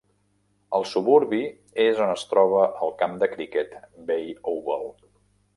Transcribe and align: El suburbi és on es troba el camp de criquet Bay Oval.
El 0.77 0.85
suburbi 0.91 1.41
és 1.83 2.01
on 2.07 2.15
es 2.15 2.25
troba 2.33 2.63
el 2.87 2.97
camp 3.03 3.15
de 3.25 3.31
criquet 3.37 3.79
Bay 4.11 4.37
Oval. 4.55 4.91